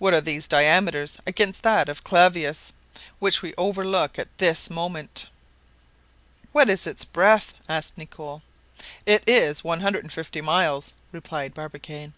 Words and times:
What 0.00 0.12
are 0.12 0.20
these 0.20 0.48
diameters 0.48 1.18
against 1.24 1.62
that 1.62 1.88
of 1.88 2.02
Clavius, 2.02 2.72
which 3.20 3.42
we 3.42 3.54
overlook 3.56 4.18
at 4.18 4.36
this 4.38 4.68
moment?" 4.68 5.28
"What 6.50 6.68
is 6.68 6.84
its 6.84 7.04
breadth?" 7.04 7.54
asked 7.68 7.96
Nicholl. 7.96 8.42
"It 9.06 9.22
is 9.24 9.62
150 9.62 10.40
miles," 10.40 10.92
replied 11.12 11.54
Barbicane. 11.54 12.12